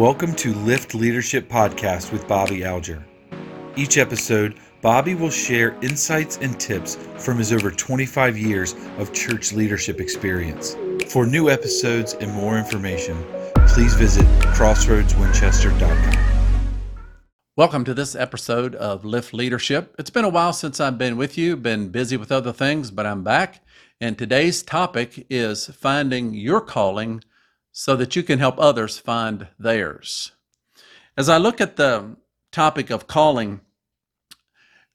[0.00, 3.04] Welcome to Lift Leadership Podcast with Bobby Alger.
[3.76, 9.52] Each episode, Bobby will share insights and tips from his over 25 years of church
[9.52, 10.74] leadership experience.
[11.10, 13.22] For new episodes and more information,
[13.68, 14.24] please visit
[14.54, 16.46] crossroadswinchester.com.
[17.58, 19.94] Welcome to this episode of Lift Leadership.
[19.98, 23.04] It's been a while since I've been with you, been busy with other things, but
[23.04, 23.62] I'm back.
[24.00, 27.22] And today's topic is finding your calling
[27.72, 30.32] so that you can help others find theirs.
[31.16, 32.16] As I look at the
[32.52, 33.60] topic of calling,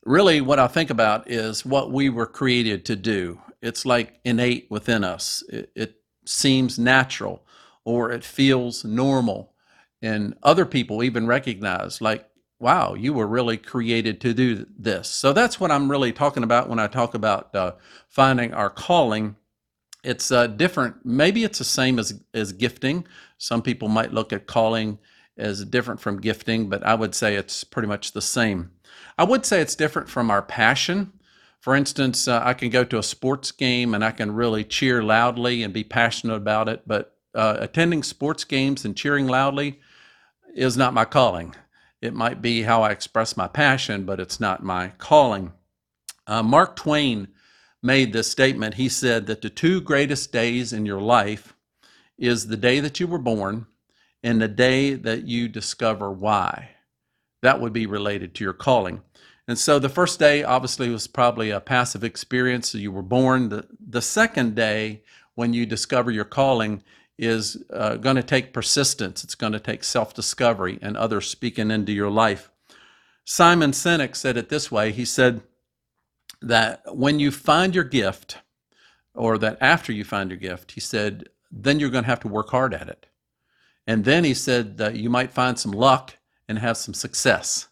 [0.03, 3.41] really what I think about is what we were created to do.
[3.61, 7.45] It's like innate within us, it, it seems natural
[7.83, 9.53] or it feels normal.
[10.01, 12.27] And other people even recognize, like,
[12.59, 15.09] wow, you were really created to do this.
[15.09, 17.73] So that's what I'm really talking about when I talk about uh,
[18.07, 19.35] finding our calling
[20.05, 21.05] it's uh, different.
[21.05, 23.07] Maybe it's the same as as gifting.
[23.37, 24.99] Some people might look at calling
[25.37, 28.71] as different from gifting, but I would say it's pretty much the same.
[29.17, 31.11] I would say it's different from our passion.
[31.59, 35.03] For instance, uh, I can go to a sports game and I can really cheer
[35.03, 39.79] loudly and be passionate about it, but uh, attending sports games and cheering loudly
[40.53, 41.55] is not my calling.
[42.01, 45.53] It might be how I express my passion, but it's not my calling.
[46.27, 47.29] Uh, Mark Twain
[47.81, 48.75] made this statement.
[48.75, 51.55] He said that the two greatest days in your life
[52.17, 53.67] is the day that you were born
[54.23, 56.71] and the day that you discover why.
[57.41, 59.01] That would be related to your calling.
[59.47, 62.69] And so the first day obviously was probably a passive experience.
[62.69, 63.49] So you were born.
[63.49, 65.03] The, the second day,
[65.35, 66.83] when you discover your calling,
[67.17, 69.23] is uh, going to take persistence.
[69.23, 72.49] It's going to take self discovery and others speaking into your life.
[73.23, 75.41] Simon Sinek said it this way He said,
[76.45, 78.37] that when you find your gift,
[79.13, 82.27] or that after you find your gift, he said, then you're going to have to
[82.27, 83.07] work hard at it.
[83.87, 86.17] And then he said that you might find some luck
[86.47, 87.67] and have some success.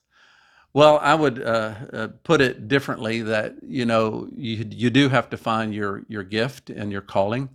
[0.73, 5.29] Well, I would uh, uh, put it differently that you know you you do have
[5.29, 7.49] to find your your gift and your calling,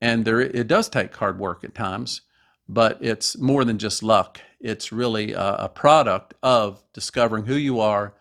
[0.00, 2.22] and there it does take hard work at times,
[2.66, 4.40] but it's more than just luck.
[4.58, 8.14] It's really a, a product of discovering who you are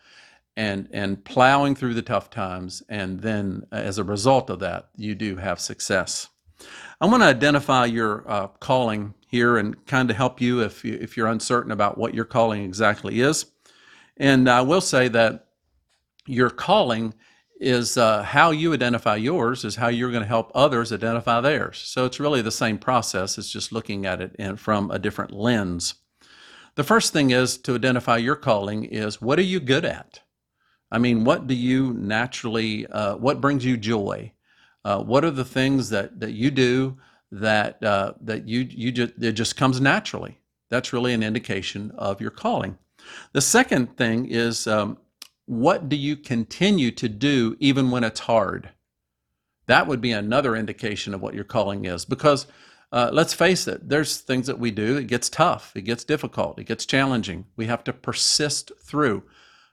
[0.57, 5.15] and and plowing through the tough times and then as a result of that you
[5.15, 6.29] do have success.
[7.01, 10.97] I want to identify your uh, calling here and kind of help you if, you
[11.01, 13.45] if you're uncertain about what your calling exactly is.
[14.17, 15.47] And i will say that
[16.25, 17.13] your calling
[17.59, 21.77] is uh, how you identify yours is how you're going to help others identify theirs.
[21.77, 25.31] So it's really the same process it's just looking at it in, from a different
[25.31, 25.95] lens.
[26.75, 30.19] The first thing is to identify your calling is what are you good at
[30.95, 34.31] I mean, what do you naturally, uh, what brings you joy?
[34.85, 36.95] Uh, what are the things that, that you do
[37.33, 40.39] that, uh, that you, you just, it just comes naturally?
[40.69, 42.77] That's really an indication of your calling.
[43.33, 44.97] The second thing is um,
[45.47, 48.69] what do you continue to do even when it's hard?
[49.67, 52.47] That would be another indication of what your calling is because
[52.93, 56.57] uh, let's face it, there's things that we do, it gets tough, it gets difficult,
[56.57, 57.47] it gets challenging.
[57.57, 59.23] We have to persist through.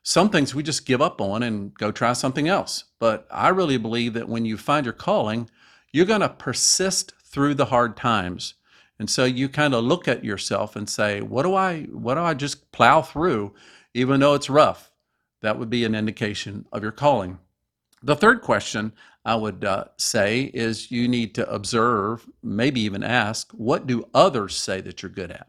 [0.02, 2.84] Some things we just give up on and go try something else.
[2.98, 5.48] But I really believe that when you find your calling,
[5.92, 8.54] you're going to persist through the hard times.
[8.98, 12.20] And so you kind of look at yourself and say, what do I what do
[12.20, 13.54] I just plow through
[13.94, 14.90] even though it's rough?
[15.40, 17.38] That would be an indication of your calling.
[18.02, 18.92] The third question
[19.24, 24.56] I would uh, say is you need to observe, maybe even ask, what do others
[24.56, 25.48] say that you're good at?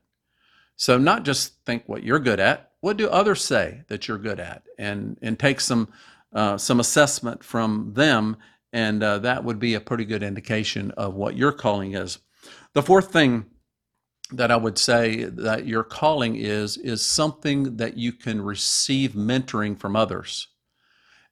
[0.76, 4.42] So not just think what you're good at, what do others say that you're good
[4.42, 5.88] at, and and take some
[6.34, 8.36] uh, some assessment from them,
[8.74, 12.20] and uh, that would be a pretty good indication of what your calling is.
[12.74, 13.46] The fourth thing
[14.34, 19.80] that I would say that your calling is is something that you can receive mentoring
[19.80, 20.50] from others.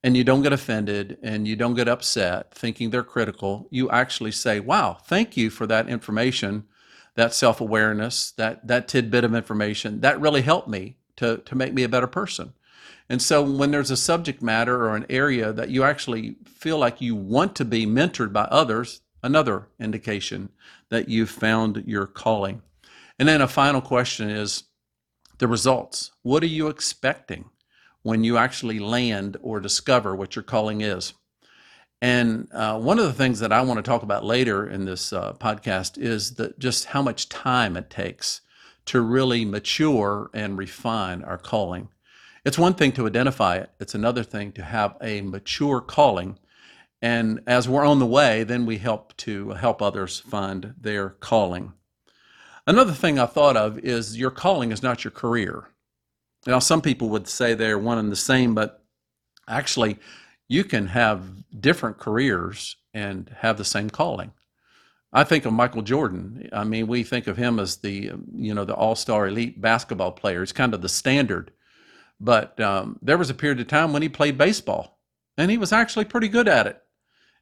[0.04, 3.68] And you don't get offended and you don't get upset thinking they're critical.
[3.72, 6.64] You actually say, "Wow, thank you for that information,
[7.16, 10.00] that self-awareness, that that tidbit of information.
[10.00, 12.54] That really helped me to, to make me a better person.
[13.10, 17.02] And so when there's a subject matter or an area that you actually feel like
[17.02, 20.50] you want to be mentored by others, another indication
[20.90, 22.62] that you've found your calling.
[23.20, 24.64] And then a final question is
[25.40, 26.12] the results.
[26.24, 27.50] What are you expecting
[28.04, 31.14] when you actually land or discover what your calling is?
[32.02, 35.14] And uh, one of the things that I want to talk about later in this
[35.14, 38.42] uh, podcast is that just how much time it takes
[38.86, 41.90] to really mature and refine our calling.
[42.44, 46.40] It's one thing to identify it, it's another thing to have a mature calling.
[47.02, 51.74] And as we're on the way, then we help to help others find their calling.
[52.68, 55.70] Another thing I thought of is your calling is not your career.
[56.46, 58.84] Now, some people would say they're one and the same, but
[59.48, 60.00] actually,
[60.48, 61.24] you can have
[61.60, 64.32] different careers and have the same calling.
[65.14, 66.50] I think of Michael Jordan.
[66.54, 70.42] I mean, we think of him as the you know the all-star elite basketball player.
[70.42, 71.52] It's kind of the standard.
[72.20, 75.00] But um, there was a period of time when he played baseball,
[75.38, 76.82] and he was actually pretty good at it.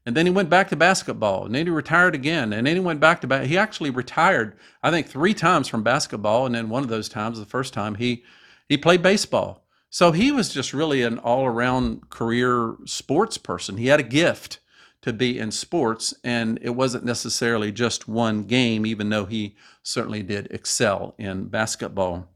[0.05, 2.79] And then he went back to basketball, and then he retired again, and then he
[2.79, 6.69] went back to ba- he actually retired I think three times from basketball, and then
[6.69, 8.23] one of those times, the first time he
[8.67, 9.65] he played baseball.
[9.91, 13.77] So he was just really an all-around career sports person.
[13.77, 14.59] He had a gift
[15.01, 20.21] to be in sports, and it wasn't necessarily just one game, even though he certainly
[20.21, 22.27] did excel in basketball.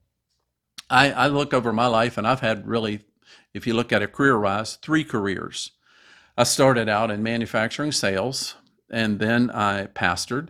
[0.89, 3.01] I, I look over my life, and I've had really,
[3.53, 5.71] if you look at it career wise, three careers.
[6.37, 8.55] I started out in manufacturing sales,
[8.89, 10.49] and then I pastored,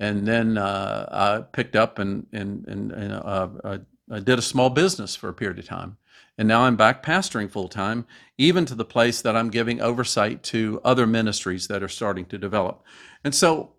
[0.00, 3.78] and then uh, I picked up and, and, and, and uh,
[4.10, 5.96] I did a small business for a period of time.
[6.36, 8.06] And now I'm back pastoring full time,
[8.38, 12.38] even to the place that I'm giving oversight to other ministries that are starting to
[12.38, 12.82] develop.
[13.22, 13.74] And so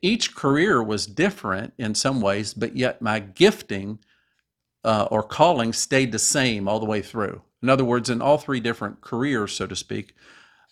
[0.00, 3.98] each career was different in some ways, but yet my gifting
[4.82, 7.42] uh, or calling stayed the same all the way through.
[7.62, 10.14] In other words, in all three different careers, so to speak,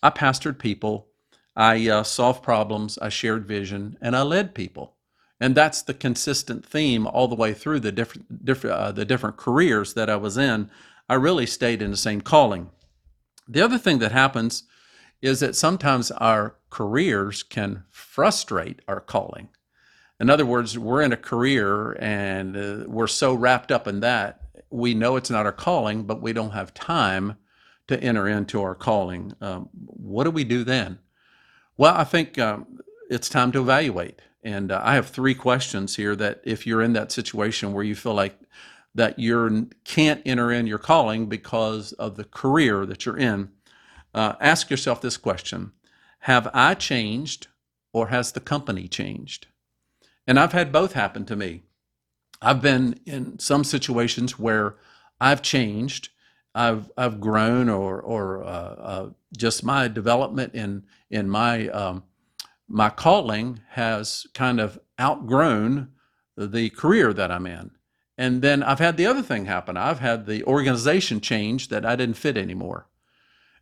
[0.03, 1.09] I pastored people,
[1.55, 4.97] I uh, solved problems, I shared vision, and I led people.
[5.41, 8.27] And that's the consistent theme all the way through the different,
[8.65, 10.71] uh, the different careers that I was in
[11.13, 12.71] I really stayed in the same calling.
[13.47, 14.63] The other thing that happens
[15.21, 19.51] is that sometimes our careers can frustrate our calling.
[20.19, 24.41] In other words, we're in a career and uh, we're so wrapped up in that,
[24.71, 27.37] we know it's not our calling, but we don't have time
[27.89, 29.35] to enter into our calling.
[29.43, 30.99] Um, what do we do then?
[31.77, 32.79] Well, I think um,
[33.11, 34.23] it's time to evaluate.
[34.43, 37.95] And uh, I have three questions here that if you're in that situation where you
[37.95, 38.39] feel like
[38.95, 43.51] that you can't enter in your calling because of the career that you're in,
[44.15, 45.73] uh, ask yourself this question
[46.21, 47.49] Have I changed
[47.93, 49.47] or has the company changed?
[50.27, 51.63] And I've had both happen to me.
[52.41, 54.77] I've been in some situations where
[55.21, 56.11] I've changed,
[56.55, 62.03] I've I've grown, or or uh, uh, just my development in in my um,
[62.69, 65.93] my calling has kind of outgrown
[66.37, 67.71] the career that I'm in.
[68.23, 69.77] And then I've had the other thing happen.
[69.77, 72.87] I've had the organization change that I didn't fit anymore.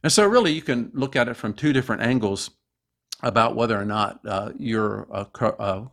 [0.02, 2.50] And so, really, you can look at it from two different angles
[3.22, 5.24] about whether or not uh, your uh,
[5.58, 5.84] uh,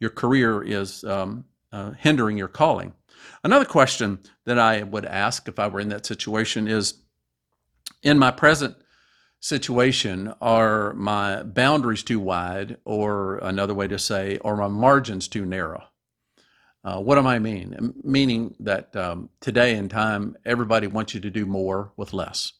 [0.00, 2.92] your career is um, uh, hindering your calling.
[3.44, 6.94] Another question that I would ask if I were in that situation is,
[8.02, 8.74] in my present
[9.38, 15.46] situation, are my boundaries too wide, or another way to say, are my margins too
[15.46, 15.84] narrow?
[16.88, 17.92] Uh, what am I mean?
[18.02, 22.54] Meaning that um, today in time, everybody wants you to do more with less.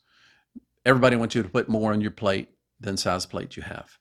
[0.84, 3.96] Everybody wants you to put more on your plate than size plate you have.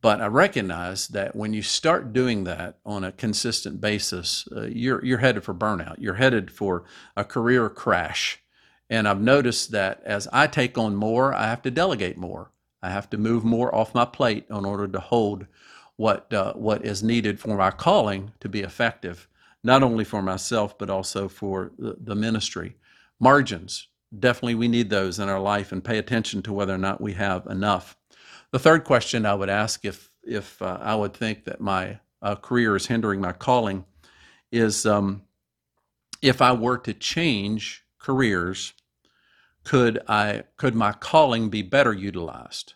[0.00, 5.04] But I recognize that when you start doing that on a consistent basis, uh, you're
[5.04, 5.96] you're headed for burnout.
[5.98, 6.84] You're headed for
[7.16, 8.40] a career crash.
[8.88, 12.52] And I've noticed that as I take on more, I have to delegate more.
[12.84, 15.46] I have to move more off my plate in order to hold
[15.96, 19.26] what uh, what is needed for my calling to be effective
[19.66, 22.76] not only for myself, but also for the, ministry.
[23.18, 27.00] Margins, definitely we need those in our life and pay attention to whether or not
[27.00, 27.96] we have enough.
[28.52, 32.36] The third question I would ask if, if uh, I would think that my uh,
[32.36, 33.84] career is hindering my calling
[34.52, 35.22] is um,
[36.22, 38.72] if I were to change careers,
[39.64, 42.74] could I could my calling be better utilized?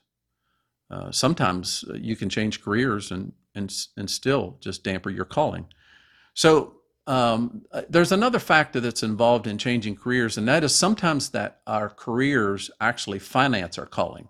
[0.90, 5.66] Uh, sometimes you can change careers and, and and still just damper your calling.
[6.34, 6.79] So
[7.10, 11.60] um, uh, there's another factor that's involved in changing careers, and that is sometimes that
[11.66, 14.28] our careers actually finance our calling.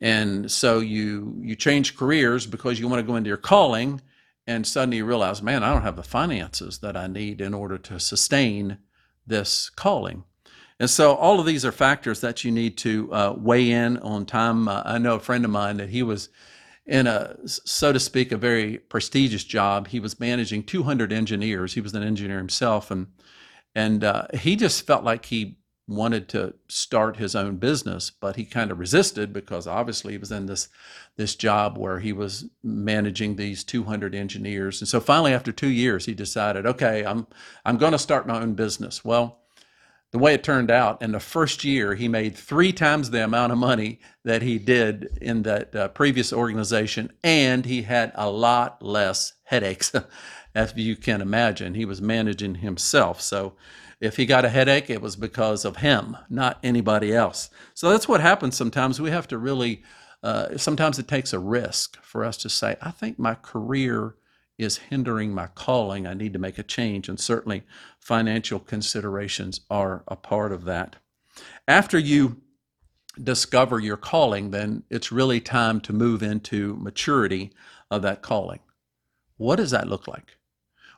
[0.00, 4.00] And so you you change careers because you want to go into your calling,
[4.46, 7.76] and suddenly you realize, man, I don't have the finances that I need in order
[7.76, 8.78] to sustain
[9.26, 10.24] this calling.
[10.78, 14.24] And so all of these are factors that you need to uh, weigh in on
[14.24, 14.66] time.
[14.66, 16.30] Uh, I know a friend of mine that he was
[16.90, 19.88] in a, so to speak, a very prestigious job.
[19.88, 21.74] He was managing 200 engineers.
[21.74, 23.06] He was an engineer himself, and
[23.76, 25.56] and uh, he just felt like he
[25.86, 30.32] wanted to start his own business, but he kind of resisted because obviously he was
[30.32, 30.68] in this
[31.16, 34.80] this job where he was managing these 200 engineers.
[34.80, 37.28] And so finally, after two years, he decided, okay, I'm
[37.64, 39.04] I'm going to start my own business.
[39.04, 39.38] Well,
[40.12, 43.52] the way it turned out, in the first year, he made three times the amount
[43.52, 48.82] of money that he did in that uh, previous organization, and he had a lot
[48.82, 49.92] less headaches.
[50.54, 51.74] as you can imagine.
[51.74, 53.20] He was managing himself.
[53.20, 53.54] So
[54.00, 57.50] if he got a headache, it was because of him, not anybody else.
[57.74, 59.00] So that's what happens sometimes.
[59.00, 59.82] We have to really,
[60.22, 64.16] uh, sometimes it takes a risk for us to say, I think my career
[64.60, 66.06] is hindering my calling.
[66.06, 67.08] I need to make a change.
[67.08, 67.62] And certainly
[67.98, 70.96] financial considerations are a part of that.
[71.66, 72.42] After you
[73.22, 77.52] discover your calling, then it's really time to move into maturity
[77.90, 78.60] of that calling.
[79.36, 80.36] What does that look like?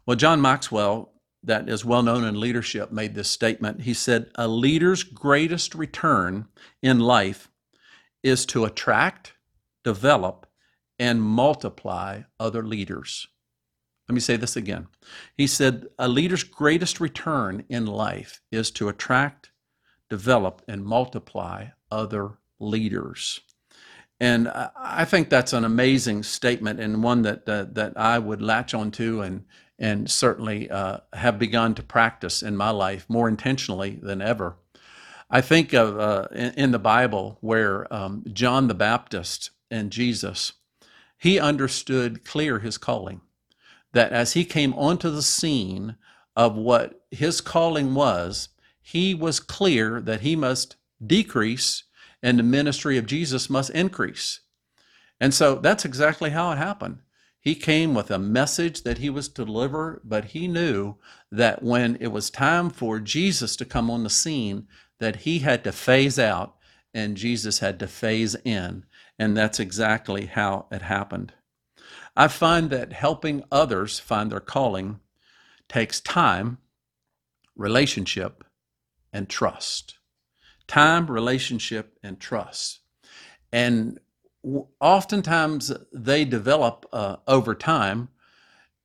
[0.05, 1.13] Well, John Maxwell,
[1.45, 3.83] that is well known in leadership, made this statement.
[3.83, 6.49] He said, A leader's greatest return
[6.83, 7.49] in life
[8.23, 9.35] is to attract,
[9.85, 10.47] develop,
[10.99, 13.29] and multiply other leaders.
[14.09, 14.89] Let me say this again.
[15.37, 19.51] He said, A leader's greatest return in life is to attract,
[20.11, 23.41] develop, and multiply other leaders.
[24.21, 28.73] And I think that's an amazing statement and one that uh, that I would latch
[28.73, 29.45] onto and
[29.81, 34.57] and certainly uh, have begun to practice in my life more intentionally than ever.
[35.29, 40.53] I think of uh, in, the Bible where um, John the Baptist and Jesus,
[41.19, 43.23] he understood clear his calling.
[43.93, 45.97] That as he came onto the scene
[46.35, 48.49] of what his calling was,
[48.81, 51.85] he was clear that he must decrease
[52.23, 54.41] and the ministry of Jesus must increase.
[55.21, 56.99] And so that's exactly how it happened.
[57.41, 60.95] He came with a message that he was to deliver, but he knew
[61.31, 64.69] that when it was time for Jesus to come on the scene,
[65.01, 66.55] that he had to phase out
[66.95, 68.85] and Jesus had to phase in.
[69.19, 71.33] And that's exactly how it happened.
[72.15, 75.01] I find that helping others find their calling
[75.69, 76.59] takes time,
[77.57, 78.45] relationship,
[79.13, 79.99] and trust
[80.73, 82.81] time, relationship, and trust.
[83.53, 84.01] And
[84.81, 88.09] oftentimes they develop uh, over time.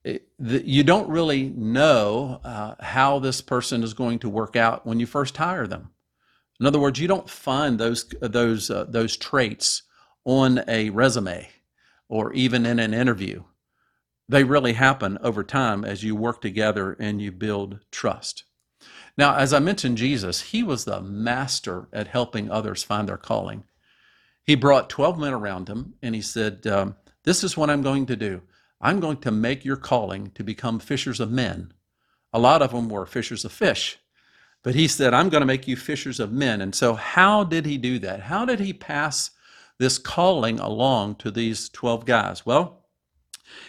[0.03, 5.05] you don't really know uh, how this person is going to work out when you
[5.05, 5.91] first hire them.
[6.59, 9.83] In other words, you don't find those those uh, those traits
[10.25, 11.47] on a resume
[12.09, 13.43] or even in an interview.
[14.29, 18.43] They really happen over time as you work together and you build trust.
[19.17, 23.63] Now, as I mentioned, Jesus, he was the master at helping others find their calling.
[24.43, 28.05] He brought 12 men around him and he said, um, This is what I'm going
[28.07, 28.41] to do.
[28.79, 31.73] I'm going to make your calling to become fishers of men.
[32.31, 33.97] A lot of them were fishers of fish.
[34.63, 36.61] But he said, I'm going to make you fishers of men.
[36.61, 38.21] And so, how did he do that?
[38.21, 39.31] How did he pass
[39.79, 42.45] this calling along to these 12 guys?
[42.45, 42.85] Well,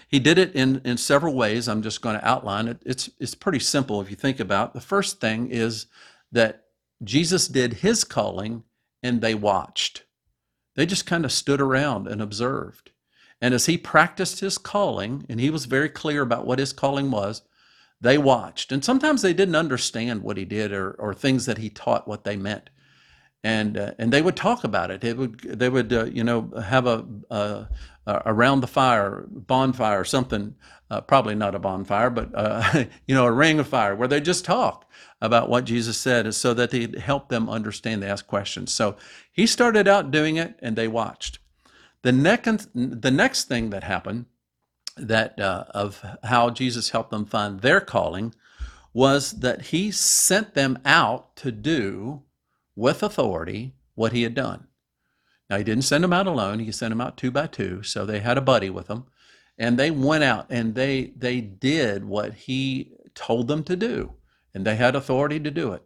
[0.08, 1.68] he did it in, in several ways.
[1.68, 2.82] I'm just going to outline it.
[2.84, 4.74] It's, it's pretty simple if you think about it.
[4.74, 5.86] The first thing is
[6.32, 6.64] that
[7.04, 8.64] Jesus did his calling
[9.02, 10.04] and they watched.
[10.74, 12.90] They just kind of stood around and observed.
[13.40, 17.10] And as he practiced his calling, and he was very clear about what his calling
[17.10, 17.42] was,
[18.00, 18.72] they watched.
[18.72, 22.24] And sometimes they didn't understand what he did or, or things that he taught what
[22.24, 22.70] they meant
[23.44, 25.00] and uh, and they would talk about it.
[25.00, 27.68] They would they would uh, you know have a, a,
[28.06, 30.54] a, around the fire bonfire or something.
[30.90, 34.20] Uh, probably not a bonfire, but uh, you know a ring of fire where they
[34.20, 34.90] just talk
[35.20, 38.02] about what Jesus said, so that they help them understand.
[38.02, 38.72] They ask questions.
[38.72, 38.96] So
[39.32, 41.38] he started out doing it, and they watched.
[42.02, 44.26] The next the next thing that happened
[44.96, 48.34] that uh, of how Jesus helped them find their calling
[48.92, 52.22] was that he sent them out to do
[52.78, 54.68] with authority what he had done.
[55.50, 57.82] Now, he didn't send them out alone, he sent them out two by two.
[57.82, 59.06] So they had a buddy with them.
[59.58, 64.14] And they went out and they, they did what he told them to do.
[64.54, 65.82] And they had authority to do it.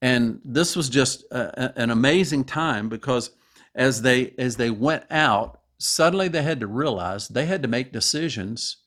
[0.00, 3.30] And this was just a, an amazing time because
[3.74, 7.92] as they as they went out, suddenly they had to realize they had to make
[7.92, 8.78] decisions,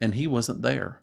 [0.00, 1.02] and he wasn't there.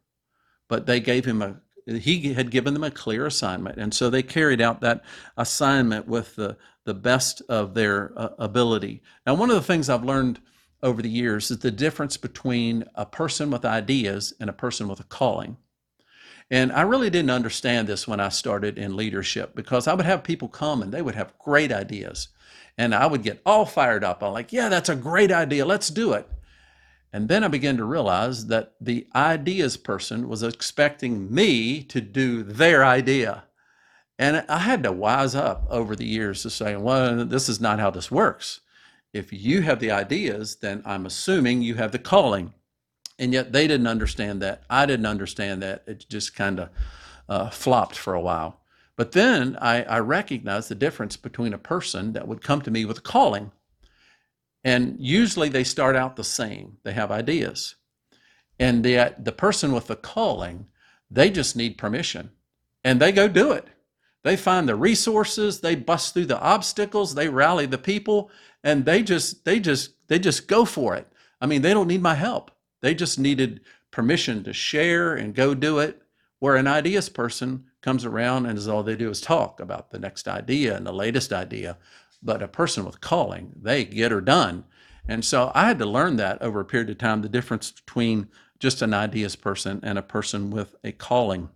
[0.70, 3.78] But they gave him a he had given them a clear assignment.
[3.78, 5.04] And so they carried out that
[5.38, 9.02] assignment with the, the best of their uh, ability.
[9.26, 10.40] Now, one of the things I've learned
[10.84, 15.00] over the years is the difference between a person with ideas and a person with
[15.00, 15.58] a calling.
[16.50, 20.24] And I really didn't understand this when I started in leadership because I would have
[20.24, 22.30] people come and they would have great ideas.
[22.78, 24.22] And I would get all fired up.
[24.22, 25.66] I'm like, yeah, that's a great idea.
[25.66, 26.30] Let's do it.
[27.14, 32.44] And then I began to realize that the ideas person was expecting me to do
[32.44, 33.46] their idea.
[34.20, 37.80] And I had to wise up over the years to say, well, this is not
[37.80, 38.62] how this works.
[39.14, 42.54] If you have the ideas, then I'm assuming you have the calling.
[43.20, 44.64] And yet they didn't understand that.
[44.70, 45.84] I didn't understand that.
[45.88, 46.70] It just kind of
[47.30, 48.60] uh, flopped for a while.
[48.96, 52.84] But then I, I recognized the difference between a person that would come to me
[52.86, 53.52] with a calling
[54.68, 56.76] and usually they start out the same.
[56.84, 57.76] They have ideas.
[58.60, 60.66] And yet, the person with the calling,
[61.10, 62.32] they just need permission
[62.84, 63.66] and they go do it.
[64.26, 68.30] They find the resources, they bust through the obstacles, they rally the people,
[68.62, 71.08] and they just, they just, they just go for it.
[71.40, 72.52] I mean, they don't need my help.
[72.82, 76.02] They just needed permission to share and go do it.
[76.40, 80.00] Where an ideas person comes around and is all they do is talk about the
[80.00, 81.78] next idea and the latest idea.
[82.22, 84.66] But a person with calling, they get her done.
[85.08, 88.28] And so I had to learn that over a period of time the difference between
[88.60, 91.50] just an ideas person and a person with a calling.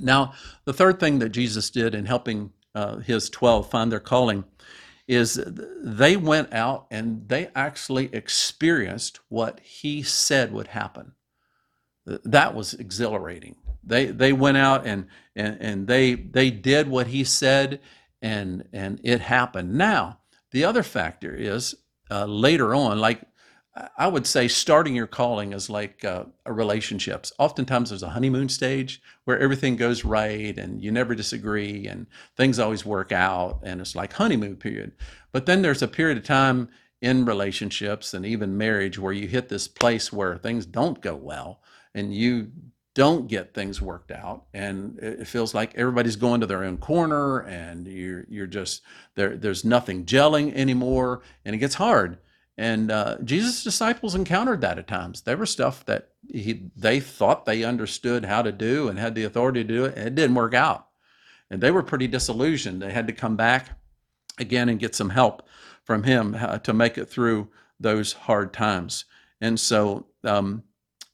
[0.00, 0.32] Now,
[0.64, 4.44] the third thing that Jesus did in helping uh, his 12 find their calling
[5.06, 5.40] is
[5.82, 11.12] they went out and they actually experienced what he said would happen.
[12.06, 13.56] That was exhilarating.
[13.82, 17.80] They they went out and and, and they they did what he said
[18.24, 19.74] and and it happened.
[19.74, 20.18] Now,
[20.50, 21.76] the other factor is
[22.10, 23.20] uh, later on, like
[23.98, 27.32] I would say starting your calling is like uh, relationships.
[27.38, 32.58] Oftentimes there's a honeymoon stage where everything goes right and you never disagree and things
[32.58, 34.92] always work out and it's like honeymoon period.
[35.32, 36.68] But then there's a period of time
[37.02, 41.60] in relationships and even marriage where you hit this place where things don't go well
[41.94, 42.52] and you
[42.94, 47.40] don't get things worked out and it feels like everybody's going to their own corner
[47.40, 48.82] and you're you're just
[49.16, 52.18] there there's nothing gelling anymore and it gets hard
[52.56, 55.22] and uh, Jesus' disciples encountered that at times.
[55.22, 59.24] There were stuff that he, they thought they understood how to do and had the
[59.24, 60.86] authority to do it, and it didn't work out.
[61.50, 62.80] And they were pretty disillusioned.
[62.80, 63.70] They had to come back
[64.38, 65.42] again and get some help
[65.82, 67.48] from him uh, to make it through
[67.80, 69.04] those hard times.
[69.40, 70.62] And so, um,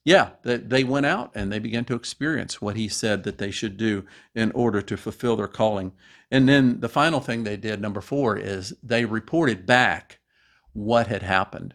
[0.05, 3.51] yeah, they, they went out and they began to experience what he said that they
[3.51, 4.05] should do
[4.35, 5.93] in order to fulfill their calling.
[6.31, 10.21] And then the final thing they did, number four, is they reported back
[10.73, 11.75] what had happened.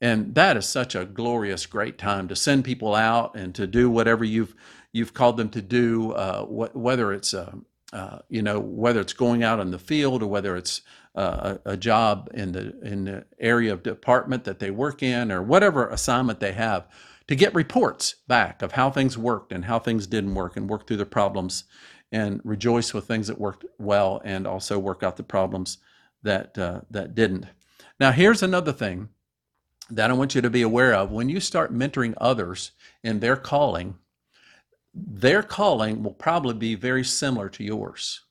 [0.00, 3.88] And that is such a glorious, great time to send people out and to do
[3.88, 4.54] whatever you've
[4.92, 7.52] you've called them to do, uh, wh- whether it's uh,
[7.92, 10.82] uh, you know whether it's going out in the field or whether it's
[11.14, 15.30] uh, a, a, job in the in the area of department that they work in
[15.30, 16.86] or whatever assignment they have,
[17.28, 20.86] to get reports back of how things worked and how things didn't work and work
[20.86, 21.64] through the problems
[22.12, 25.78] and rejoice with things that worked well and also work out the problems
[26.22, 27.46] that uh, that didn't.
[27.98, 29.08] Now, here's another thing
[29.90, 31.10] that I want you to be aware of.
[31.10, 33.96] When you start mentoring others in their calling,
[34.94, 38.22] their calling will probably be very similar to yours.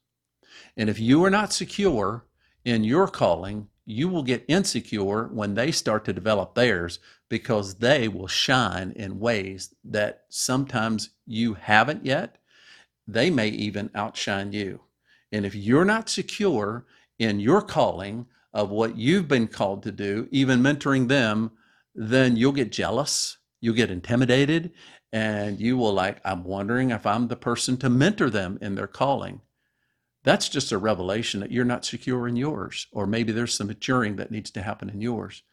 [0.77, 2.25] And if you are not secure
[2.65, 8.07] in your calling, you will get insecure when they start to develop theirs because they
[8.07, 12.37] will shine in ways that sometimes you haven't yet.
[13.07, 14.81] They may even outshine you.
[15.31, 16.85] And if you're not secure
[17.19, 21.51] in your calling, of what you've been called to do, even mentoring them,
[21.95, 24.71] then you'll get jealous, you'll get intimidated,
[25.11, 28.87] and you will like, I'm wondering if I'm the person to mentor them in their
[28.87, 29.41] calling.
[30.23, 34.15] That's just a revelation that you're not secure in yours, or maybe there's some maturing
[34.15, 35.43] that needs to happen in yours.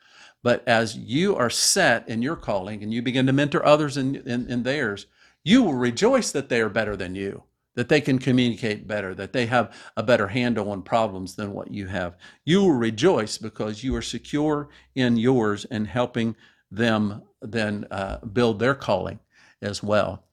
[0.43, 4.17] But as you are set in your calling and you begin to mentor others in,
[4.17, 5.07] in, in theirs,
[5.45, 9.33] you will rejoice that they are better than you that they can communicate better, that
[9.33, 12.17] they have a better handle on problems than what you have.
[12.45, 16.37] You will rejoice because you are secure in yours and helping
[16.71, 19.21] them then uh, build their calling
[19.63, 20.25] as well.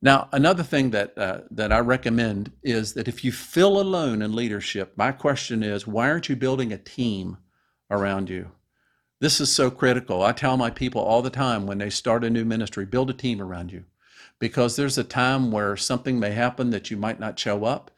[0.00, 4.34] Now, another thing that uh, that I recommend is that if you feel alone in
[4.34, 7.38] leadership, my question is, why aren't you building a team
[7.90, 8.52] around you?
[9.20, 10.22] This is so critical.
[10.22, 13.14] I tell my people all the time when they start a new ministry, build a
[13.14, 13.84] team around you
[14.38, 17.90] because there's a time where something may happen that you might not show up.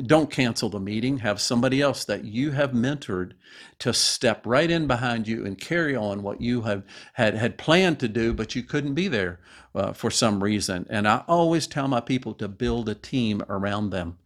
[0.00, 1.18] Don't cancel the meeting.
[1.18, 3.32] Have somebody else that you have mentored
[3.80, 6.82] to step right in behind you and carry on what you have
[7.14, 9.38] had had planned to do, but you couldn't be there
[9.74, 10.86] uh, for some reason.
[10.88, 14.16] And I always tell my people to build a team around them.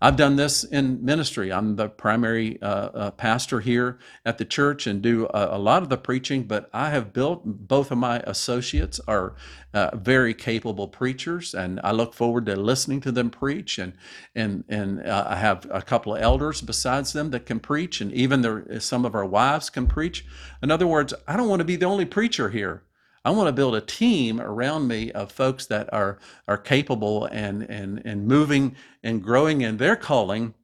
[0.00, 1.52] I've done this in ministry.
[1.52, 5.82] I'm the primary uh, uh, pastor here at the church and do a, a, lot
[5.82, 9.34] of the preaching, but I have built both of my associates are
[9.72, 13.78] uh, very capable preachers, and I look forward to listening to them preach.
[13.78, 13.94] And
[14.34, 18.12] and and uh, I have a couple of elders besides them that can preach, and
[18.12, 20.26] even there, some of our wives can preach.
[20.62, 22.85] In other words, I don't want to be the only preacher here.
[23.26, 27.64] I want to build a team around me of folks that are are capable and
[27.68, 30.54] and and moving and growing in their calling,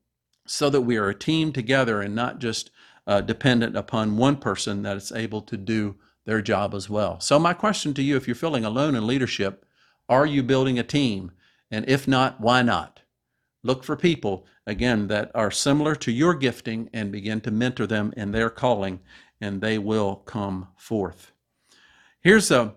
[0.47, 2.71] so that we are a team together and not just
[3.05, 7.19] uh, dependent upon one person that is able to do their job as well.
[7.19, 9.67] So my question to you, if you're feeling alone in leadership,
[10.09, 11.33] are you building a team?
[11.69, 13.01] And if not, why not?
[13.65, 18.15] Look for people, again, that are similar to your gifting and begin to mentor them
[18.17, 19.01] in their calling,
[19.41, 21.32] and they will come forth.
[22.23, 22.75] Here's a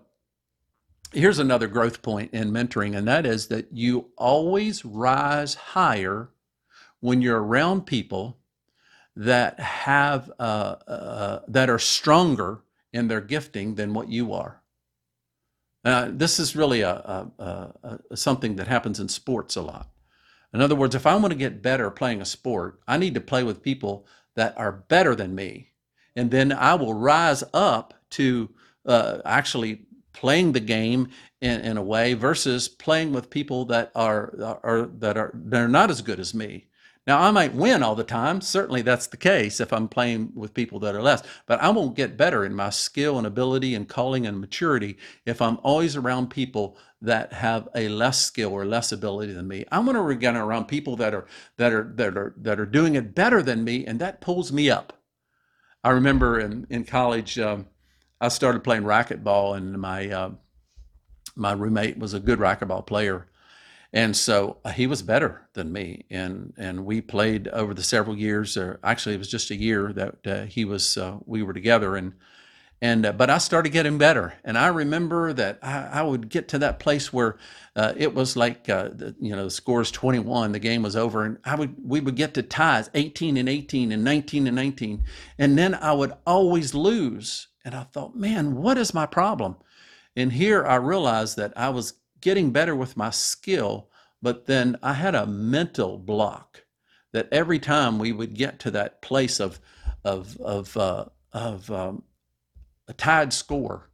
[1.12, 6.30] here's another growth point in mentoring, and that is that you always rise higher
[7.00, 8.38] when you're around people
[9.14, 14.62] that have uh, uh, that are stronger in their gifting than what you are.
[15.84, 17.72] Uh, this is really a, a,
[18.10, 19.88] a, something that happens in sports a lot.
[20.52, 23.20] In other words, if I want to get better playing a sport, I need to
[23.20, 25.70] play with people that are better than me,
[26.16, 28.50] and then I will rise up to
[28.86, 31.08] uh, actually playing the game
[31.40, 35.68] in, in a way versus playing with people that are, are that are that are
[35.68, 36.66] not as good as me.
[37.06, 38.40] Now, I might win all the time.
[38.40, 41.22] Certainly, that's the case if I'm playing with people that are less.
[41.46, 45.40] But I won't get better in my skill and ability and calling and maturity if
[45.40, 49.64] I'm always around people that have a less skill or less ability than me.
[49.70, 51.26] I'm going to get around people that are
[51.58, 54.68] that are that are that are doing it better than me, and that pulls me
[54.68, 54.94] up.
[55.84, 57.66] I remember in in college, um,
[58.20, 60.30] I started playing racquetball, and my uh,
[61.36, 63.28] my roommate was a good racquetball player.
[63.92, 68.16] And so uh, he was better than me and and we played over the several
[68.16, 71.54] years or actually it was just a year that uh, he was uh, we were
[71.54, 72.12] together and
[72.82, 74.34] and uh, but I started getting better.
[74.44, 77.38] And I remember that I, I would get to that place where
[77.74, 81.38] uh, it was like the, you know the scores 21 the game was over and
[81.44, 85.04] I would we would get to ties 18 and 18 and 19 and 19
[85.38, 89.56] and then I would always lose and I thought man what is my problem?
[90.14, 93.90] And here I realized that I was getting better with my skill,
[94.22, 96.64] but then I had a mental block
[97.12, 99.60] that every time we would get to that place of
[100.04, 102.04] of of uh, of um,
[102.88, 103.90] a tied score,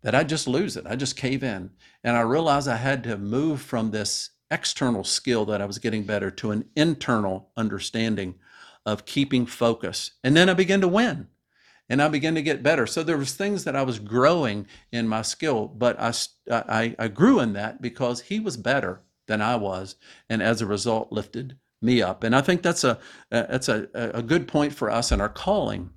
[0.00, 0.86] that I just lose it.
[0.86, 1.70] I just cave in,
[2.02, 6.04] and I realized I had to move from this external skill that I was getting
[6.04, 8.36] better to an internal understanding
[8.86, 11.28] of keeping focus, and then I began to win
[11.92, 12.86] and I began to get better.
[12.86, 16.14] So there was things that I was growing in my skill, but I,
[16.50, 19.96] I, I grew in that because he was better than I was,
[20.30, 22.24] and as a result, lifted me up.
[22.24, 25.90] And I think that's a that's a, a good point for us in our calling.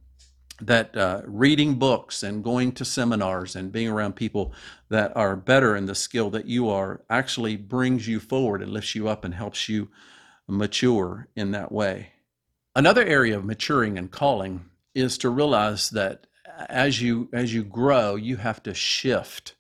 [0.60, 4.52] That uh, reading books and going to seminars and being around people
[4.90, 8.96] that are better in the skill that you are actually brings you forward and lifts
[8.96, 9.90] you up and helps you
[10.46, 12.12] mature in that way.
[12.76, 16.26] Another area of maturing and calling is to realize that
[16.70, 19.56] as you as you grow, you have to shift.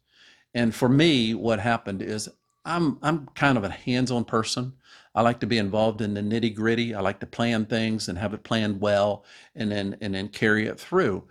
[0.54, 2.30] And for me, what happened is
[2.64, 4.74] I'm I'm kind of a hands-on person.
[5.14, 6.94] I like to be involved in the nitty-gritty.
[6.94, 10.66] I like to plan things and have it planned well, and then and then carry
[10.68, 11.24] it through.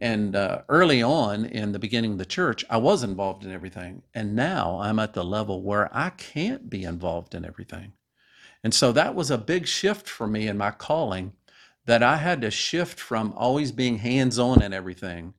[0.00, 4.02] And uh, early on in the beginning of the church, I was involved in everything,
[4.12, 7.92] and now I'm at the level where I can't be involved in everything.
[8.62, 11.32] And so that was a big shift for me in my calling
[11.86, 15.34] that I had to shift from always being hands on and everything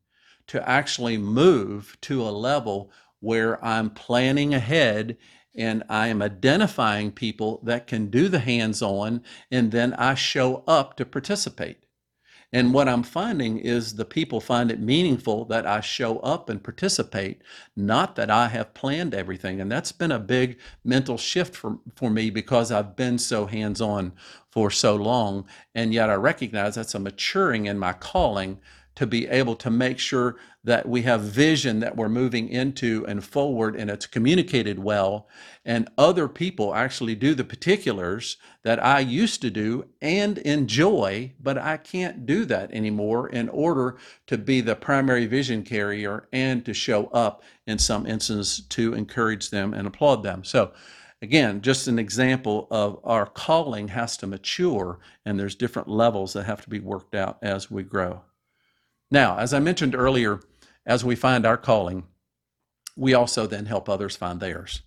[0.48, 5.18] to actually move to a level where I'm planning ahead
[5.56, 10.64] and I am identifying people that can do the hands on, and then I show
[10.68, 11.85] up to participate.
[12.56, 16.64] And what I'm finding is the people find it meaningful that I show up and
[16.64, 17.42] participate,
[17.76, 19.60] not that I have planned everything.
[19.60, 23.82] And that's been a big mental shift for, for me because I've been so hands
[23.82, 24.14] on
[24.50, 25.46] for so long.
[25.76, 28.62] And yet I recognize that's a maturing in my calling
[28.96, 33.24] to be able to make sure that we have vision that we're moving into and
[33.24, 35.28] forward and it's communicated well.
[35.64, 41.58] And other people actually do the particulars that I used to do and enjoy but
[41.58, 46.74] I can't do that anymore in order to be the primary vision carrier and to
[46.74, 50.44] show up in some instance to encourage them and applaud them.
[50.44, 50.72] So
[51.22, 56.46] again just an example of our calling has to mature and there's different levels that
[56.46, 58.22] have to be worked out as we grow
[59.12, 60.40] now, as I mentioned earlier,
[60.86, 62.04] as we find our calling,
[62.96, 64.82] we also then help others find theirs.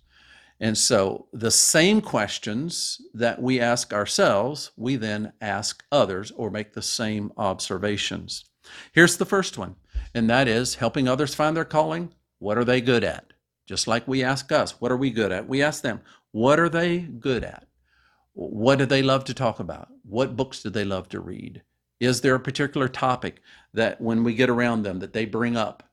[0.59, 6.73] And so the same questions that we ask ourselves, we then ask others or make
[6.73, 8.43] the same observations.
[8.91, 9.75] Here's the first one,
[10.13, 12.13] and that is helping others find their calling.
[12.39, 13.31] What are they good at?
[13.67, 15.47] Just like we ask us, what are we good at?
[15.47, 16.01] We ask them,
[16.31, 17.67] what are they good at?
[18.33, 19.89] What do they love to talk about?
[20.03, 21.61] What books do they love to read?
[21.99, 23.41] Is there a particular topic
[23.73, 25.83] that when we get around them that they bring up?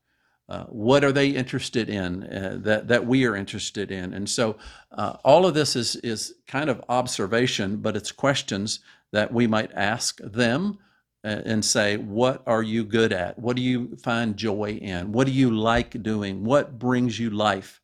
[0.48, 4.14] Uh, what are they interested in uh, that, that we are interested in?
[4.14, 4.56] And so
[4.92, 8.78] uh, all of this is, is kind of observation, but it's questions
[9.12, 10.78] that we might ask them
[11.24, 13.36] uh, and say, What are you good at?
[13.38, 15.10] What do you find joy in?
[15.10, 16.44] What do you like doing?
[16.44, 17.80] What brings you life?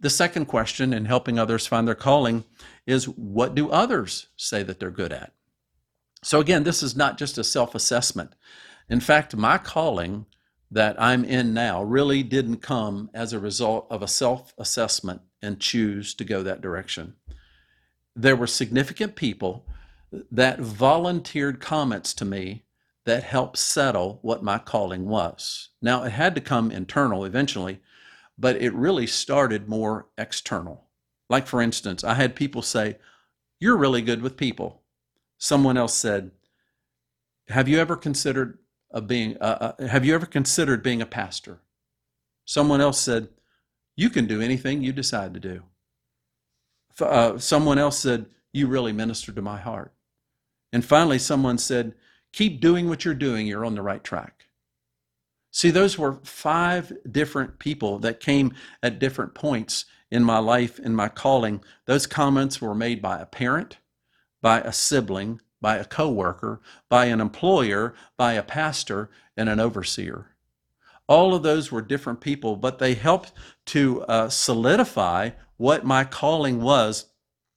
[0.00, 2.44] The second question in helping others find their calling
[2.86, 5.34] is, What do others say that they're good at?
[6.28, 8.34] So, again, this is not just a self assessment.
[8.90, 10.26] In fact, my calling
[10.70, 15.58] that I'm in now really didn't come as a result of a self assessment and
[15.58, 17.14] choose to go that direction.
[18.14, 19.64] There were significant people
[20.30, 22.66] that volunteered comments to me
[23.06, 25.70] that helped settle what my calling was.
[25.80, 27.80] Now, it had to come internal eventually,
[28.36, 30.88] but it really started more external.
[31.30, 32.98] Like, for instance, I had people say,
[33.58, 34.82] You're really good with people.
[35.38, 36.32] Someone else said,
[37.48, 38.58] Have you ever considered
[39.06, 41.60] being, uh, uh, have you ever considered being a pastor?
[42.44, 43.28] Someone else said,
[43.98, 45.62] you can do anything you decide to do.
[47.00, 49.92] Uh, someone else said, you really minister to my heart.
[50.72, 51.94] And finally, someone said,
[52.32, 54.44] keep doing what you're doing, you're on the right track.
[55.50, 60.94] See, those were five different people that came at different points in my life, in
[60.94, 61.62] my calling.
[61.86, 63.78] Those comments were made by a parent,
[64.40, 70.34] by a sibling, by a coworker, by an employer, by a pastor, and an overseer.
[71.06, 73.32] All of those were different people, but they helped
[73.66, 77.06] to uh, solidify what my calling was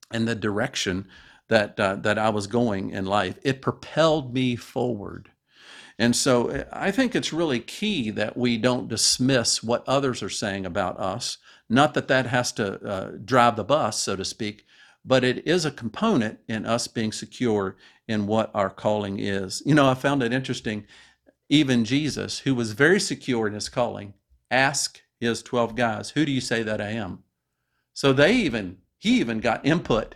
[0.10, 1.08] and the direction
[1.50, 3.38] that uh, that I was going in life.
[3.44, 5.32] It propelled me forward.
[6.00, 10.66] And so I think it's really key that we don't dismiss what others are saying
[10.66, 11.38] about us.
[11.70, 14.66] Not that that has to uh, drive the bus, so to speak,
[15.04, 17.76] but it is a component in us being secure
[18.08, 19.62] in what our calling is.
[19.66, 20.86] You know, I found it interesting.
[21.50, 24.14] Even Jesus, who was very secure in his calling,
[24.50, 27.24] asked his 12 guys, Who do you say that I am?
[27.94, 30.16] So they even, he even got input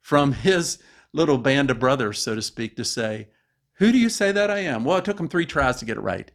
[0.00, 0.78] from his
[1.12, 3.28] little band of brothers, so to speak, to say,
[3.74, 4.84] Who do you say that I am?
[4.84, 6.30] Well, it took them three tries to get it right,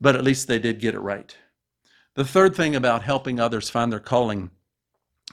[0.00, 1.36] but at least they did get it right.
[2.14, 4.50] The third thing about helping others find their calling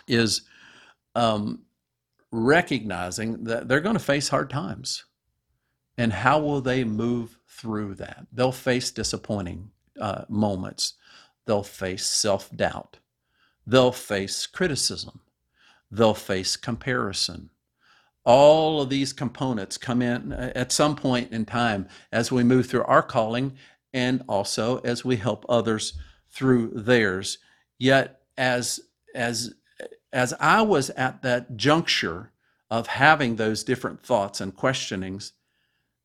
[0.07, 0.43] is
[1.15, 1.63] um,
[2.45, 5.05] recognizing that they're going to face hard times.
[5.97, 8.27] And how will they move through that?
[8.31, 10.93] They'll face disappointing uh, moments.
[11.45, 12.99] They'll face self doubt.
[13.65, 15.21] They'll face criticism.
[15.89, 17.49] They'll face comparison.
[18.23, 22.67] All of these components come in uh, at some point in time as we move
[22.67, 23.55] through our calling
[23.93, 25.93] and also as we help others
[26.29, 27.39] through theirs.
[27.79, 28.79] Yet, as,
[29.15, 29.53] as
[30.17, 32.31] as I was at that juncture
[32.71, 35.33] of having those different thoughts and questionings,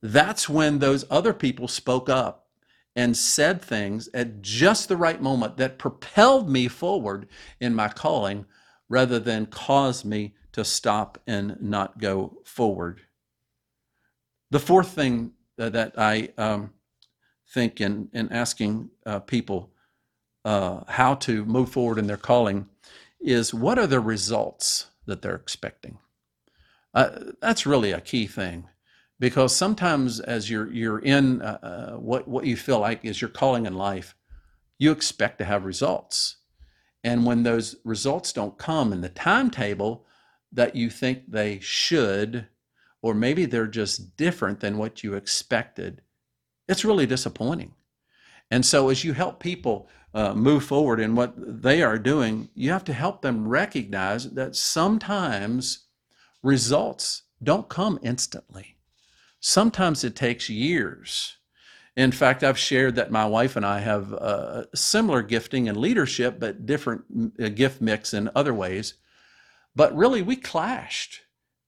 [0.02, 2.46] that's when those other people spoke up
[2.94, 7.26] and said things at just the right moment that propelled me forward
[7.58, 8.44] in my calling
[8.90, 13.00] rather than caused me to stop and not go forward.
[14.50, 16.74] The fourth thing that I um,
[17.54, 19.70] think in, in asking uh, people
[20.44, 22.68] uh, how to move forward in their calling
[23.22, 25.98] is what are the results that they're expecting?
[26.94, 28.68] Uh, that's really a key thing
[29.18, 33.30] because sometimes as you're you're in uh, uh, what what you feel like is your
[33.30, 34.14] calling in life,
[34.78, 36.38] you expect to have results,
[37.04, 40.04] and when those results don't come in the timetable
[40.52, 42.46] that you think they should,
[43.00, 46.02] or maybe they're just different than what you expected,
[46.68, 47.72] it's really disappointing.
[48.50, 52.70] And so as you help people uh, move forward in what they are doing, you
[52.70, 55.86] have to help them recognize that sometimes
[56.42, 58.76] results don't come instantly.
[59.40, 61.36] Sometimes it takes years.
[61.96, 66.38] In fact, I've shared that my wife and I have a similar gifting and leadership,
[66.38, 67.02] but different
[67.40, 68.94] uh, gift mix in other ways.
[69.74, 71.20] But really, we clashed.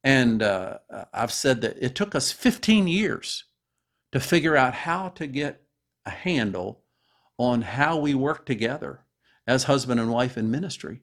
[0.02, 0.78] And uh,
[1.12, 3.44] I've said that it took us 15 years
[4.12, 5.62] to figure out how to get
[6.06, 6.83] a handle
[7.38, 9.00] on how we work together
[9.46, 11.00] as husband and wife in ministry.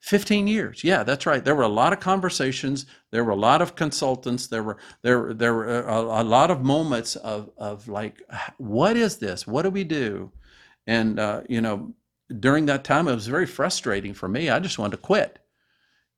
[0.00, 0.82] 15 years.
[0.82, 1.44] Yeah, that's right.
[1.44, 2.86] There were a lot of conversations.
[3.10, 4.46] There were a lot of consultants.
[4.46, 8.22] There were there there were a, a lot of moments of of like,
[8.56, 9.46] what is this?
[9.46, 10.32] What do we do?
[10.86, 11.92] And uh, you know,
[12.38, 14.48] during that time, it was very frustrating for me.
[14.48, 15.38] I just wanted to quit.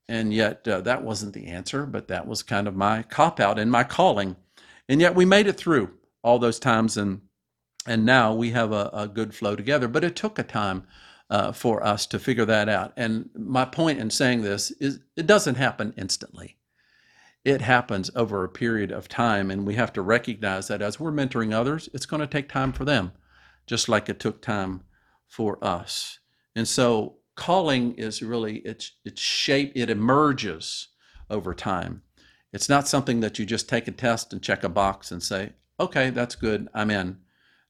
[0.08, 3.58] And yet, uh, that wasn't the answer, but that was kind of my cop out
[3.58, 4.36] and my calling.
[4.88, 5.90] And yet, we made it through
[6.22, 7.22] all those times and
[7.86, 9.88] and now we have a, a good flow together.
[9.88, 10.86] But it took a time
[11.32, 12.92] uh, for us to figure that out.
[12.94, 16.58] And my point in saying this is it doesn't happen instantly.
[17.44, 21.10] It happens over a period of time, and we have to recognize that as we're
[21.10, 23.12] mentoring others, it's going to take time for them,
[23.66, 24.82] just like it took time
[25.26, 26.20] for us.
[26.54, 30.88] And so, calling is really it's it's shape it emerges
[31.30, 32.02] over time.
[32.52, 35.54] It's not something that you just take a test and check a box and say,
[35.80, 37.21] "Okay, that's good, I'm in."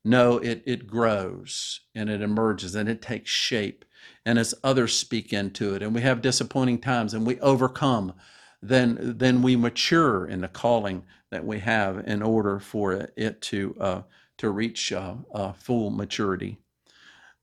[0.04, 3.84] No, it, it grows and it emerges and it takes shape.
[4.26, 8.14] And as others speak into it, and we have disappointing times and we overcome,
[8.60, 13.76] then, then we mature in the calling that we have in order for it to,
[13.80, 14.02] uh,
[14.38, 16.58] to reach uh, uh, full maturity.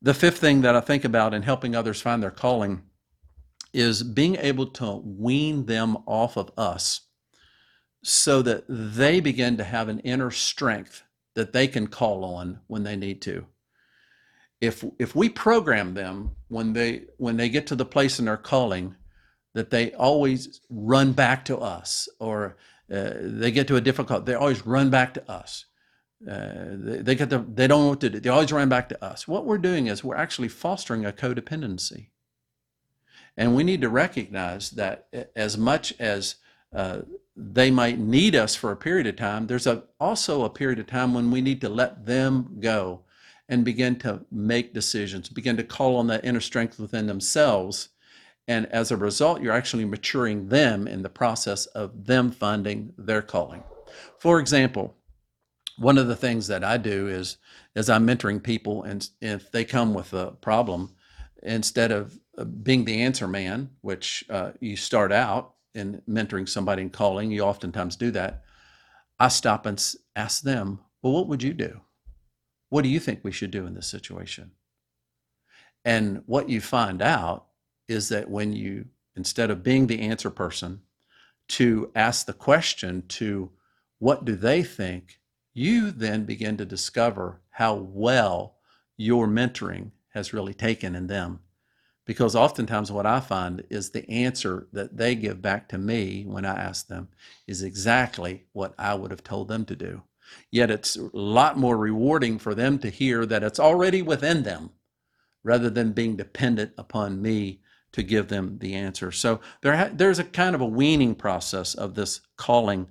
[0.02, 2.84] The fifth thing that I think about in helping others find their calling
[3.74, 7.02] is being able to wean them off of us
[8.04, 11.04] so that they begin to have an inner strength
[11.39, 13.45] that they can call on when they need to.
[14.60, 18.36] If if we program them when they when they get to the place in their
[18.36, 18.95] calling
[19.54, 22.58] that they always run back to us or
[22.93, 25.63] uh, they get to a difficult they always run back to us.
[26.30, 28.89] Uh, they, they get the they don't know what to do they always run back
[28.89, 29.25] to us.
[29.25, 32.10] What we're doing is we're actually fostering a codependency.
[33.38, 36.36] And we need to recognize that as much as
[36.74, 37.00] uh,
[37.36, 40.88] they might need us for a period of time, there's a, also a period of
[40.88, 43.02] time when we need to let them go
[43.48, 47.90] and begin to make decisions, begin to call on that inner strength within themselves.
[48.48, 53.22] And as a result, you're actually maturing them in the process of them finding their
[53.22, 53.64] calling.
[54.20, 54.96] For example,
[55.78, 57.38] one of the things that I do is
[57.76, 60.96] as I'm mentoring people, and if they come with a problem,
[61.44, 66.82] instead of uh, being the answer man, which uh, you start out in mentoring somebody
[66.82, 68.44] and calling, you oftentimes do that.
[69.20, 69.84] I stop and
[70.16, 71.82] ask them, well, what would you do?
[72.70, 74.52] What do you think we should do in this situation?
[75.86, 77.48] And what you find out
[77.88, 80.82] is that when you, instead of being the answer person,
[81.50, 83.50] to ask the question to
[83.98, 85.20] what do they think,
[85.54, 88.58] you then begin to discover how well
[88.98, 91.40] your mentoring has really taken in them
[92.10, 96.43] because oftentimes what I find is the answer that they give back to me when
[96.43, 97.10] I ask them
[97.45, 100.02] is exactly what I would have told them to do.
[100.50, 104.72] Yet it's a lot more rewarding for them to hear that it's already within them
[105.43, 109.12] rather than being dependent upon me to give them the answer.
[109.12, 112.88] So there ha- there's a kind of a weaning process of this calling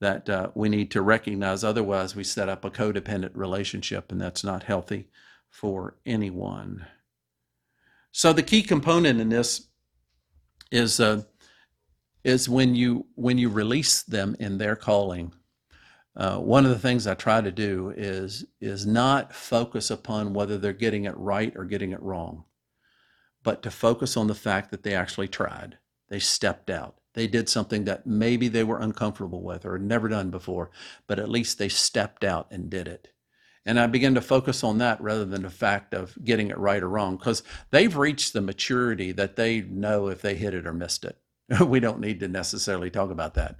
[0.00, 1.62] that uh, we need to recognize.
[1.62, 5.10] Otherwise, we set up a codependent relationship, and that's not healthy
[5.50, 6.86] for anyone.
[8.12, 9.68] So the key component in this
[10.70, 11.22] is uh,
[12.24, 15.32] is when you when you release them in their calling.
[16.14, 20.58] Uh, one of the things I try to do is is not focus upon whether
[20.58, 22.44] they're getting it right or getting it wrong,
[23.42, 25.78] but to focus on the fact that they actually tried.
[26.08, 26.96] They stepped out.
[27.14, 30.70] They did something that maybe they were uncomfortable with or never done before,
[31.06, 33.08] but at least they stepped out and did it.
[33.64, 36.82] And I begin to focus on that rather than the fact of getting it right
[36.82, 40.72] or wrong, because they've reached the maturity that they know if they hit it or
[40.72, 41.18] missed it.
[41.66, 43.56] we don't need to necessarily talk about that.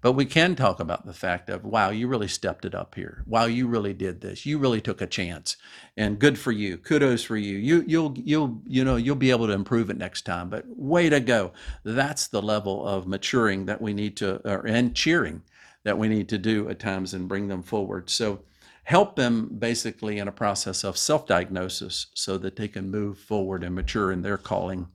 [0.00, 3.22] But we can talk about the fact of, wow, you really stepped it up here.
[3.24, 4.44] Wow, you really did this.
[4.44, 5.56] You really took a chance.
[5.96, 6.76] And good for you.
[6.76, 7.56] Kudos for you.
[7.56, 10.50] You you'll you'll you know, you'll be able to improve it next time.
[10.50, 11.52] But way to go.
[11.84, 15.42] That's the level of maturing that we need to or, and cheering
[15.84, 18.10] that we need to do at times and bring them forward.
[18.10, 18.40] So
[18.84, 23.64] help them basically in a process of self diagnosis so that they can move forward
[23.64, 24.88] and mature in their calling.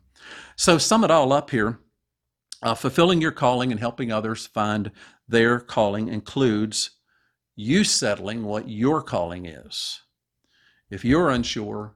[0.55, 1.79] So, sum it all up here
[2.61, 4.91] uh, fulfilling your calling and helping others find
[5.27, 6.91] their calling includes
[7.55, 10.01] you settling what your calling is.
[10.89, 11.95] If you're unsure,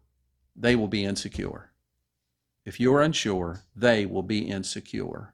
[0.56, 1.72] they will be insecure.
[2.66, 5.34] If you're unsure, they will be insecure.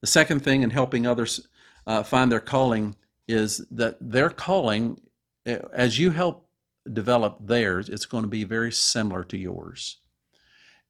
[0.00, 1.48] The second thing in helping others
[1.86, 2.94] uh, find their calling
[3.26, 5.00] is that their calling
[5.46, 6.48] as you help
[6.92, 9.98] develop theirs, it's going to be very similar to yours.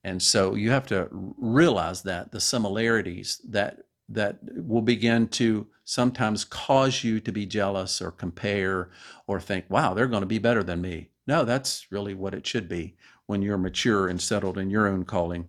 [0.03, 3.79] And so you have to realize that the similarities that
[4.11, 8.91] that will begin to sometimes cause you to be jealous or compare
[9.27, 11.09] or think, wow, they're going to be better than me.
[11.27, 15.05] No, that's really what it should be when you're mature and settled in your own
[15.05, 15.49] calling.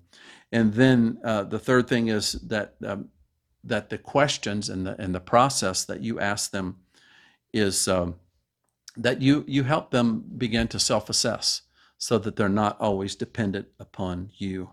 [0.53, 3.09] And then uh, the third thing is that um,
[3.63, 6.77] that the questions and the and the process that you ask them
[7.51, 8.15] is um,
[8.97, 11.61] that you you help them begin to self-assess
[11.97, 14.69] so that they're not always dependent upon you.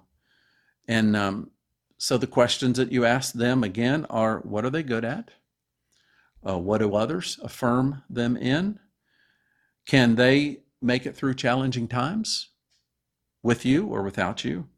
[0.89, 1.51] And um,
[1.99, 5.31] so the questions that you ask them again are what are they good at?
[6.47, 8.81] Uh, what do others affirm them in?
[9.87, 12.49] Can they make it through challenging times
[13.43, 14.69] with you or without you?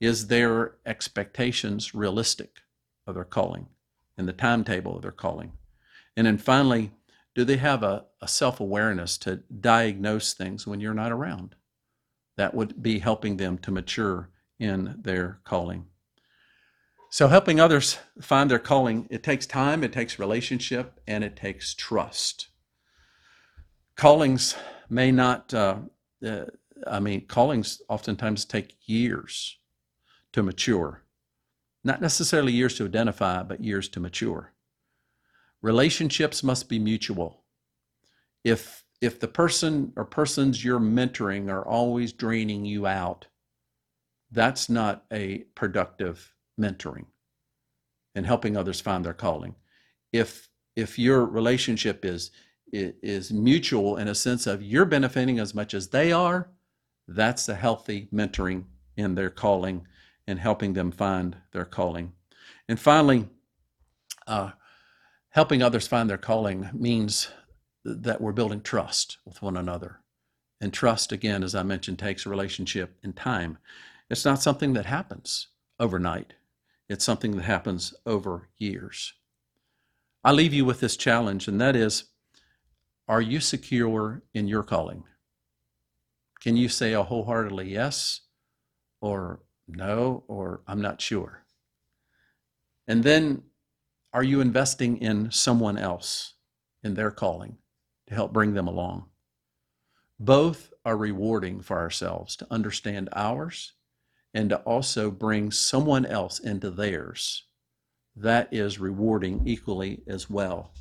[0.00, 2.58] Is their expectations realistic
[3.06, 3.68] of their calling
[4.18, 5.52] and the timetable of their calling?
[6.16, 6.90] And then finally
[7.34, 11.54] do they have a, a self awareness to diagnose things when you're not around?
[12.36, 15.86] That would be helping them to mature in their calling.
[17.10, 21.74] So, helping others find their calling, it takes time, it takes relationship, and it takes
[21.74, 22.48] trust.
[23.96, 24.54] Callings
[24.88, 25.76] may not, uh,
[26.26, 26.44] uh,
[26.86, 29.58] I mean, callings oftentimes take years
[30.32, 31.02] to mature.
[31.84, 34.51] Not necessarily years to identify, but years to mature
[35.62, 37.42] relationships must be mutual
[38.44, 43.26] if if the person or persons you're mentoring are always draining you out,
[44.30, 47.06] that's not a productive mentoring
[48.14, 49.54] and helping others find their calling.
[50.12, 52.30] If if your relationship is
[52.72, 56.48] is mutual in a sense of you're benefiting as much as they are,
[57.06, 58.64] that's a healthy mentoring
[58.96, 59.86] in their calling
[60.26, 62.12] and helping them find their calling.
[62.68, 63.28] And finally,
[64.26, 64.52] uh,
[65.32, 67.28] helping others find their calling means
[67.84, 70.00] that we're building trust with one another.
[70.60, 73.58] And trust, again, as I mentioned, takes a relationship in time.
[74.08, 75.48] It's not something that happens
[75.80, 76.34] overnight,
[76.88, 79.14] it's something that happens over years.
[80.22, 82.04] I leave you with this challenge, and that is
[83.08, 85.04] Are you secure in your calling?
[86.40, 88.20] Can you say a wholeheartedly yes,
[89.00, 91.44] or no, or I'm not sure?
[92.86, 93.42] And then,
[94.12, 96.34] are you investing in someone else
[96.82, 97.56] in their calling
[98.06, 99.06] to help bring them along?
[100.18, 103.72] Both are rewarding for ourselves to understand ours
[104.34, 107.44] and to also bring someone else into theirs.
[108.14, 110.74] That is rewarding equally as well.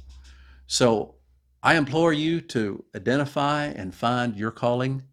[0.67, 1.15] So
[1.63, 5.03] I implore you to identify and find your calling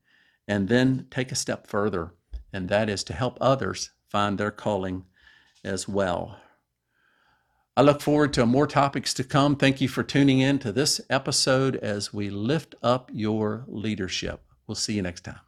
[0.47, 2.15] and then take a step further,
[2.53, 5.05] and that is to help others find their calling
[5.63, 6.41] as well.
[7.79, 9.55] I look forward to more topics to come.
[9.55, 14.41] Thank you for tuning in to this episode as we lift up your leadership.
[14.67, 15.48] We'll see you next time.